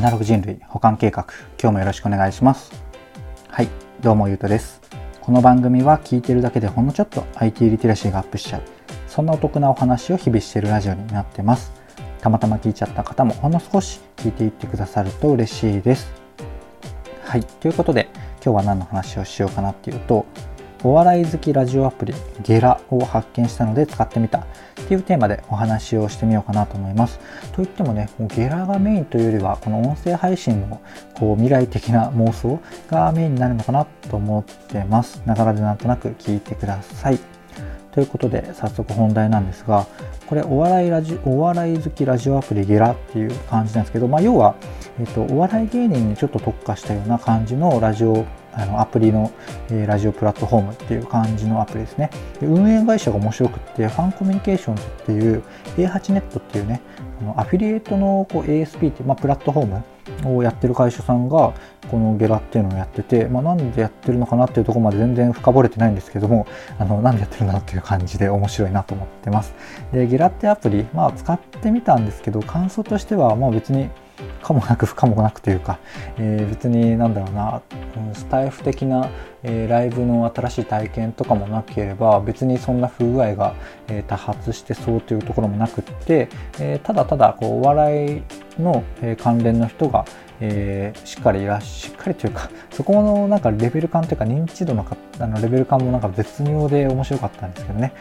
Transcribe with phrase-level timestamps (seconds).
[0.00, 1.26] アナログ人類保管計画。
[1.60, 2.72] 今日もよろしくお願いします。
[3.48, 3.68] はい
[4.00, 4.80] どうもゆうとです。
[5.20, 8.62] この番組は聞いてるだけでほんのちょっと IT リテラシーがアップしちゃう。
[9.06, 11.70] そんなお得なお話を日々しているラジオになってます。
[12.22, 16.10] たまたま聞いちゃった方もほんの少し聞いていってくださると嬉しいです。
[17.22, 18.08] はいということで
[18.42, 20.24] 今日は何の話をしようかなっていうと
[20.82, 24.46] お笑い好きラジオアプリゲラを発見したので使ってみたっ
[24.88, 27.20] ていうテーマでお話をしてみようかなと思います。
[27.52, 30.80] といってもね、もうゲラがメインというよりは、この音声配信の
[31.14, 35.22] こう未来的な妄想がメインになるのかなと思ってます。
[35.26, 37.18] ながらでなんとなく聞いてください。
[37.92, 39.86] ということで早速本題なんですが
[40.26, 44.54] これお笑いラジお笑い好きラジオアプリゲラっていう感じなんですけど、まあ、要は、
[45.00, 49.32] えっと、お笑い芸人にちょっと特化したような感じのラジオあのアプリの、
[49.70, 52.10] えー、ラジオプラットフォームっていう感じのアプリですね。
[52.40, 55.42] で運営会社が面白くって、ファンコミュニケーションズっていう
[55.76, 56.80] A8 ネットっていうね、
[57.20, 61.52] あのアフィリエイトのこう ASP っていう、まあ、プラットフォームをやってる会社さんが、
[61.90, 66.46] このゲラっていうのをやってて、まあ、なんでやってるのかなっていうところまで全然深掘れてないんですけども、
[66.78, 69.54] あのなんでやってるんだっていう感じで面白いなと思ってます。
[69.92, 73.90] で、ゲラってアプリ、まあ、使ってみたんですけど、感想としては、まあ別に
[74.42, 75.78] かもなく不可もなくというか、
[76.18, 77.62] えー、別になんだろうな
[78.14, 79.10] スタイフ的な、
[79.42, 83.54] えー、ライブの新しい体験とかもなければ別にそんな不具合が、
[83.88, 88.22] えー、多発してそうというところもなくって、えただただこうお笑い
[88.60, 90.04] の、え関連の人が、
[90.40, 97.92] えー、しっかりいらっしっかりというかそこのなんかレベル感というか認知度のかあのレベル感もなんか絶妙で面白かったんですけどね。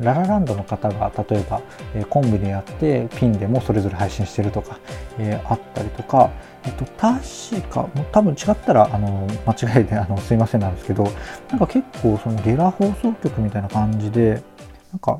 [0.00, 1.60] ララランドの方が例えば、
[1.94, 4.78] えー、コンビでやってピンでもそれぞれ配信してるとか、
[5.18, 6.30] えー、あったりとか
[6.64, 11.04] えっと、確か、多分違ったら、あの、間違いで、あの、すいませんなんですけど、
[11.50, 14.42] なんか結構、そのゲラ放送局みたいな感じで、
[14.92, 15.18] なんか、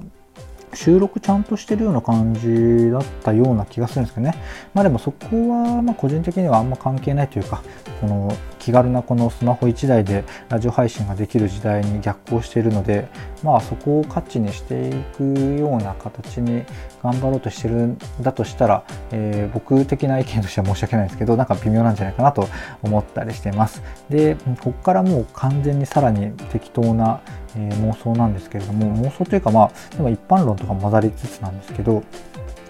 [0.79, 4.35] 収録ちゃんとしてるような感じだったような気がするんですけどね。
[4.75, 7.63] まあでもそこは、ま個人的にはあんま関係ないというか、
[8.01, 8.33] この
[8.69, 13.09] 気軽なこのスマホ1台でラジオ配信ができる時代に逆行しているので、
[13.43, 15.25] まあそこを価値にしていく
[15.59, 16.67] ような形に
[17.03, 22.47] 頑張ろうとしてるんだとしたら、えー、僕的な意見としては申し訳ないんですけど、なんか微妙なんじゃないかなと
[22.83, 23.83] 思ったりしてます。
[24.11, 27.23] で、ここからもう完全にさらに適当な、
[27.57, 32.03] えー、妄想なんですけれども、妄想というかまあ、でも一般論とか混ざりつつなんですけど、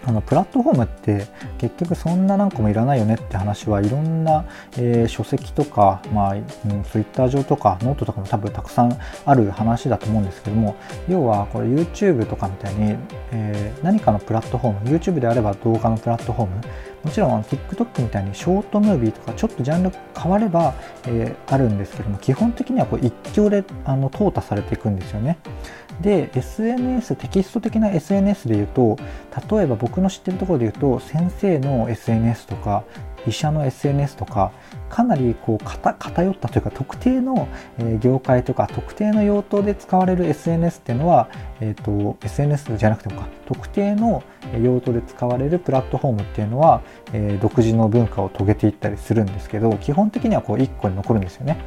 [0.09, 1.27] あのプラットフォームって
[1.59, 4.47] 結局そんな何個もいらないよねって話はいろんな、
[4.79, 10.77] えー、書籍とか、まあうん、Twitter 上とかノートとかも多分たくさんある話だと思うんですけども
[11.11, 12.97] 要はこれ YouTube とかみたいに、
[13.33, 16.61] えー、何かのプラットフォーム YouTube であれば動画のプラットフォーム
[17.05, 20.75] もちろん TikTok みたいにショートムービーとかちょっとジャンル変われば、
[21.05, 25.39] えー、あるんですけども基本的にはこう一強であの淘汰されていくんですよね。
[26.01, 28.97] で SNS テキスト的な SNS で言うと
[29.51, 32.85] 例えば僕の知ってるところで言うと先生の SNS とか
[33.27, 34.53] 医者の SNS とか
[34.89, 37.49] かなりこう偏ったというか特定の
[38.01, 41.29] 業界とか特定の用途で使われる SNS っていうのは、
[41.61, 44.23] えーと、SNS じゃなくてもか特定の
[44.63, 46.83] 用途で使われるプラットフォームっていうのは、
[47.13, 51.59] えー、独自の文化を遂げていったりするんですけど基本的にはこう1個に残るんですよね。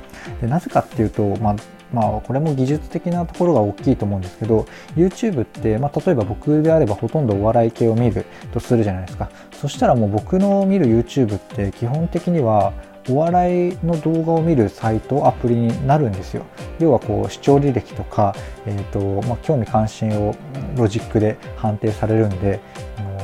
[0.42, 1.56] でなぜかっていうと、まあ
[1.94, 4.66] まあ、これも技術的なところが大きいと思うんですけど
[4.96, 9.30] YouTube って、まあ、例えば僕であればほとんどお笑い系を見るとするじゃないですか。
[9.54, 12.74] そしたらもう僕の見る YouTube って基本的には
[13.10, 16.46] お笑いの動画を見るサイトアプリになるんですよ。
[16.80, 18.36] 要はこう視聴履歴とか、
[18.66, 20.36] えーとまあ、興味関心を
[20.76, 22.60] ロジックで判定されるんで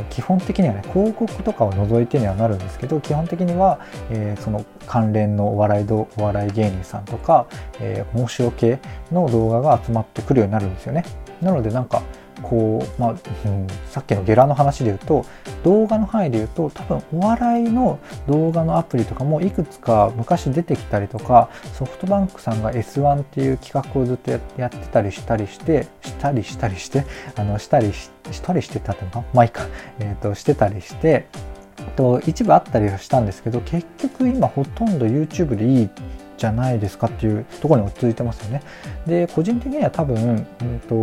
[0.10, 3.80] 基本的にはね広告とかを除いてにはなるんですけど基本的には、
[4.10, 7.48] えー、その関連のお笑いお笑い芸人さんとか、
[7.80, 8.80] えー、面白系
[9.12, 11.04] の動画が集まってくるようになるんですよね。
[11.42, 12.02] なのでなんか
[12.42, 15.26] こう、まあ、うん、さっきのゲラの話で言うと
[15.64, 27.06] 動画の範囲で言うと多分お笑いの動画のアプリとかもいくつか昔出てきたりとかソフトバンクさんが S1 っていう企画をずっとやってたりしたりしてしたりしたりして
[27.36, 28.10] あのしたりし
[28.42, 29.24] たりしてたっていうか？
[29.34, 29.68] まあいいか、
[30.00, 31.28] えーと、してたりして
[31.96, 35.90] と一部あったりはしたんですけど結局今ほとんど YouTube でいい
[36.38, 38.62] じゃないですかっていうところに落ち着いてますよね。
[39.06, 40.96] で、個人的には多分、うんと、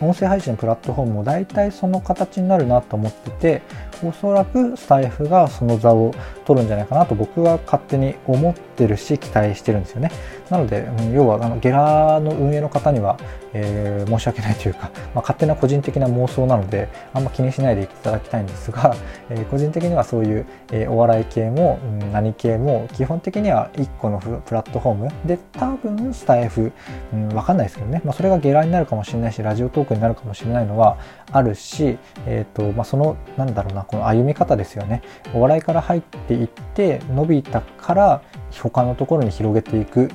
[0.00, 3.62] 音声配信のプラットフォームも大体その形になるなと思ってて、
[4.02, 6.14] おそらくスタイフがその座を
[6.44, 10.10] 取るんじゃないかなと僕は勝手に思ってるし期待してるんですよね。
[10.50, 13.18] なので、うん要はあのゲラの運営の方には、
[13.52, 18.94] えー、申し訳ないというか、まあ、勝手な個人的な妄想なのであんま気にしないでいただきたいんですが、
[19.30, 25.08] えー、個人的にはそういう、えー、お笑い系も、うん、何系も基本的には1個のプラットフォーム？
[25.26, 26.72] で多分スタイフ、
[27.12, 30.98] うん、分かんないですけどね、まあ、それがゲラになるかもしれないしラジオトークになるかもしれないのは
[31.32, 35.02] あるし、えーとまあ、そのなんだろうな、この歩み方ですよね。
[35.34, 40.10] お笑いから入っていって伸びたから他のところに広げていく。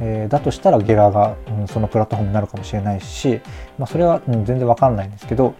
[0.00, 3.40] えー、だとしたらゲラが、うん、そのプラットフォームになるかもしれないし、
[3.78, 5.54] まあ、それは、うん、全然わかんないんですけど、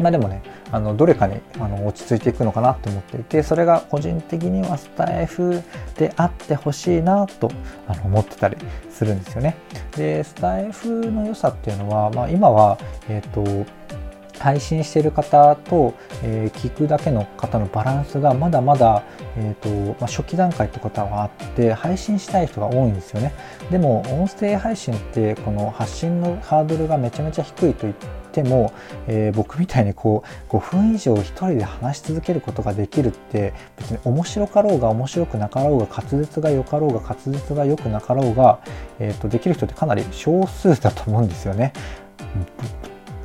[0.00, 0.42] まあでもね、
[0.72, 5.62] あのどれかにあの落ち着いていくのかなと思っていてそれが個人的にはスタイフ
[5.96, 7.50] であってほしいなと
[7.86, 8.56] あの思ってたり
[8.90, 9.56] するんですよね。
[9.96, 13.66] でスタイフの良さっていうのは、まあ、今は、えーと、
[14.38, 19.02] 配信している方と、えー、聞くだけの方のバランスがまだまだ、
[19.36, 19.68] えーと
[20.00, 23.34] まあ、初期段階ってことはあって配信したい人が多いんですよね
[23.70, 27.94] でも音声配信ってこの発信のハードルがめちゃめちゃ低いと言っ
[28.30, 28.72] てても、
[29.06, 38.60] えー、僕みたいにこう5分以上1人で話し続けることができるって別に面白かろうが面白くなかろうが滑舌が良かろうが滑舌が良くなかろうが、
[38.98, 41.72] えーと、できる人ってかなり少数だと思うんですよね。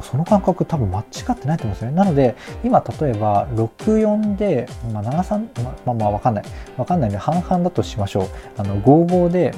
[0.01, 1.95] その感覚多分間違ってないと思うんですよね。
[1.95, 5.47] なので、今例えば64で、まあ、73、
[5.83, 6.43] まあまあわかんない。
[6.77, 8.27] わかんないんで半々だとしましょう。
[8.57, 9.53] あの、55で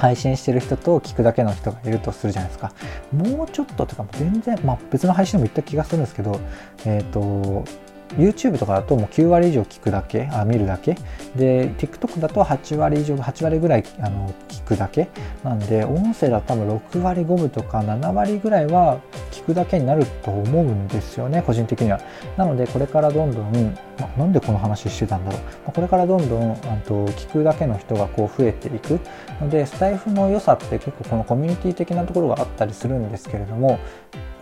[0.00, 2.72] 配信してる人と聞くだけの人がいるとするじゃないですか。
[3.12, 6.40] もうちょっととか全然、まあ別の配信でも言った気がするんですけど、
[6.86, 7.64] えっ、ー、と、
[8.16, 10.96] YouTube とかだともう9割以上聞くだけあ見るだけ。
[11.36, 15.08] で TikTok だと8割以上8割ぐらいあの聞くだけ。
[15.44, 22.00] なんで音声だと多分6割5分とか7割ぐらいは聞くだけになると思うんですよね個人的には。
[22.36, 23.78] なのでこれからどんどん、
[24.16, 25.72] なんでこの話してたんだろう。
[25.72, 28.98] これからどんどんあと聞くだけの人がこう増えていく。
[29.40, 33.78] のでスタエフの良さって結構このコミュニティ的なところがあったりするんですけれども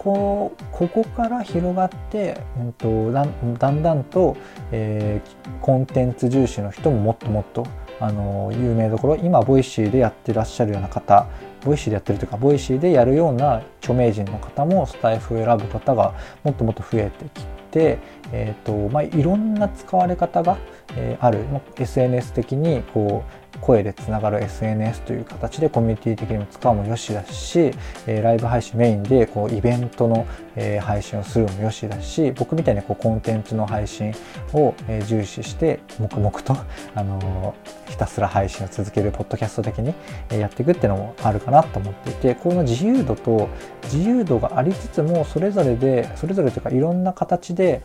[0.08, 3.24] ここから広がって、うんと、だ
[3.70, 4.36] んだんと、
[4.72, 7.66] えー、コンテンツ重視の人ももっともっと
[8.00, 11.26] あの有名どころ今 Voicy でやってらっしゃるような方
[11.64, 16.14] Voicy でやってるというか Voicy でやるような著名人の方もスタエフを選ぶ方が
[16.44, 17.98] もっともっと増えてきて、
[18.32, 20.58] えーとまあ、いろんな使われ方が、
[20.96, 21.44] えー、ある。
[21.76, 27.72] SNS 的にこう声でつながる SNS という形でコミュニティ的にも使うもよしだし、
[28.06, 30.26] えライブ配信メインでこうイベントの、
[30.56, 34.12] え配信をするもよしだし僕みたいにこうコンテンツの配信
[34.52, 36.56] を、え重視して黙々と、
[36.94, 37.54] あの
[37.88, 39.94] ひたすら配信を続けるポッドキャスト的に
[40.30, 43.48] えやっていくっていうのもあるかなと思っていてこの自由度と
[43.84, 47.82] 自由度がありつつもそれぞれでそれぞれというかいろんな形で、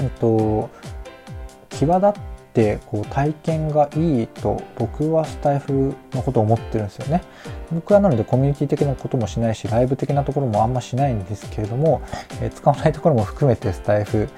[0.00, 0.70] えっと、
[1.70, 7.22] 際立ってってこう体験がいいと僕はスタイフのことを思ってるんですよね。
[7.72, 12.02] 僕はなのでコミュニティ的なこともしないしライブ的なところもあんましないんですけれども、
[12.40, 14.28] えー、使わないところも含めてスタイフ、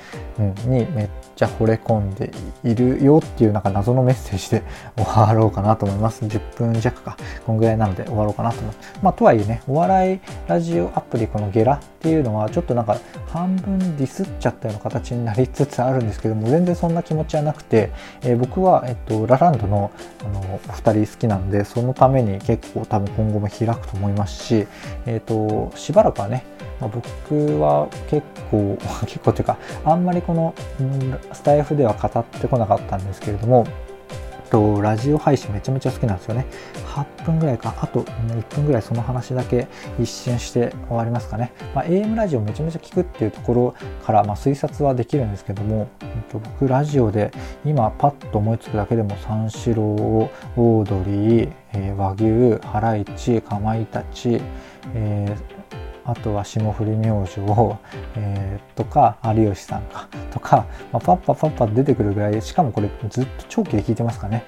[0.67, 2.31] にめっちゃ惚れ込んで
[2.65, 4.63] いるよっていうなんか謎のメッセージで
[4.97, 6.25] 終わろうかなと思います。
[6.25, 7.17] 10分弱か。
[7.47, 8.99] こんぐらいなので終わろうかなと思います。
[9.03, 12.99] まあとはいえね、お笑いラジオアプリこのゲラっていうのはちょっとなんか
[13.29, 17.91] 半分ディスっちゃったような形になりつつあるんですけども全然そんな気持ちはなくて、
[18.23, 19.91] えー、僕は、えっと、ラランドの
[20.25, 24.67] あのお二人好きなのでそのために結構多分今後も開くと思いますし、
[25.07, 26.45] えっと、しばらくはね
[26.81, 28.77] まあ、僕は結構
[29.07, 30.55] 結構というかあんまりこの、
[31.33, 33.67] スタイフでは語ってこなかったんですけれども
[34.55, 36.47] とラジオ配信めちゃめちゃ好きなんですよね。
[36.87, 37.75] 8分ぐらいか。
[37.81, 39.67] あと1分ぐらいその話だけ
[39.99, 43.75] 一瞬して終わりますかね、まあ、AM ラジオめちゃめちゃ聞くっていうところ
[44.05, 45.89] から、まあ、推察はできるんですけども
[46.33, 47.33] 僕ラジオで
[47.65, 54.41] 今パッと思いつくだけでも三四郎オードリー、えー、和牛ハライチかまいたち、
[54.95, 55.54] えー
[56.05, 57.41] あとは霜降り明星、
[58.17, 64.45] えー、とか有吉さんかとか、まあ、パッパパッパ出てくるぐらいしかもこれずっと長期で聞いてますかね。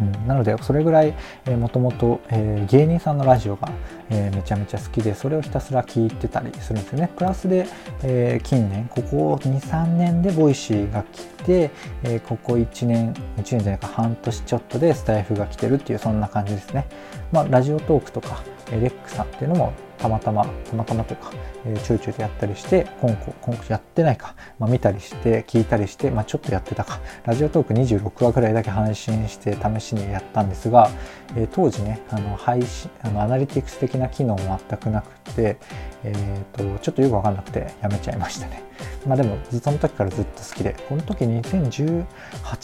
[0.00, 1.14] うん、なのでそれぐらい
[1.58, 3.68] もともと芸人さんのラジオが、
[4.10, 7.66] えー、めちゃめちゃ好きでそれをひたすら聞いてたりするんですよねプラスで、
[8.02, 11.70] えー、近年ここ23年で Voicy が来て、
[12.04, 16.86] えー、ここ1年1年じゃないか半年ちょっとでスタエフが来てるっていうそんな感じですね
[17.32, 21.32] まあラジオトークとかレックさんっていうのもたまたまたまたまというか、
[21.64, 27.00] えー、ちょいちょいでやったりして今後今後やってないか、まあ、見たりして聞いたりして、まあ、ちょっとやってたか。
[27.24, 30.90] ラジオトーク26話ぐらいだけ配信して試しにやったんですが、
[31.36, 35.58] えー、当時ねあの配信あのアナリティクス的な機能全くなくて、
[36.04, 38.62] えーと、ちょっとよく分かんなくてやめちゃいましたね。
[39.06, 42.04] まあでもその時からずっと好きでこの時2018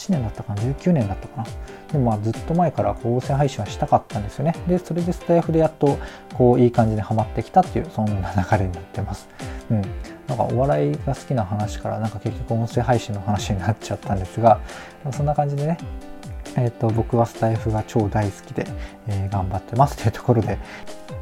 [0.09, 1.47] 年だったかな19年だったかな。
[1.91, 4.55] でもまあずっと前からこう音声配信はしたかったんですよね。
[4.67, 5.97] でそれでスタイフでやっと
[6.33, 9.27] こういい感じにはまってきたっていうそんな流れになってます。
[9.69, 9.81] うん。
[10.27, 14.61] なんかお笑いが好きな話からなんか結局音声配信の話になっちゃったんですが
[15.11, 15.77] そんな感じでね
[16.55, 18.67] えーと、僕はスタイフが超大好きで、
[19.07, 20.59] えー、頑張ってますというところで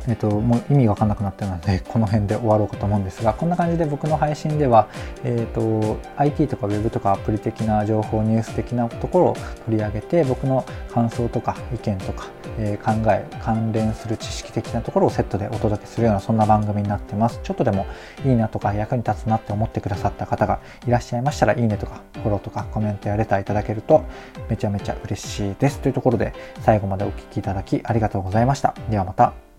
[0.07, 4.87] えっと、もう意味がわかんなくなってるので、この辺で終わろうかと思うんですが、こんな感じで僕の配信では、
[5.23, 9.33] えっと、IT とか Web とかアプリ的な情報、ニュース的なところを
[9.65, 17.39] 取り上げて、僕の感想とか意見とか、えー、考え、関連する知識的なところをセットでお届けするような、そんな番組になってます。
[17.43, 17.85] ちょっとでも
[18.25, 24.03] いいなとか役に立つなって思ってくださった方がいらっしゃいましたら、いいねとかフォローとかコメントやレターいただけると
[24.49, 25.79] めちゃめちゃ嬉しいです。
[25.79, 28.73] というところで、最後までお聴きいただきありがとうございました。
[28.89, 29.50] ではまた。